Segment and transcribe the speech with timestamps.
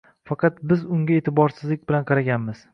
[0.29, 2.69] Faqat biz bunga e’tiborsizlik bilan qaraganmiz